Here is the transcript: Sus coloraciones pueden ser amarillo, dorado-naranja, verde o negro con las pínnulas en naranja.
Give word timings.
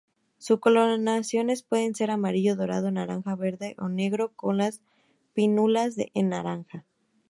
Sus 0.39 0.59
coloraciones 0.59 1.61
pueden 1.61 1.93
ser 1.93 2.09
amarillo, 2.09 2.55
dorado-naranja, 2.55 3.35
verde 3.35 3.75
o 3.77 3.87
negro 3.87 4.31
con 4.35 4.57
las 4.57 4.81
pínnulas 5.35 5.93
en 6.15 6.27
naranja. 6.29 6.85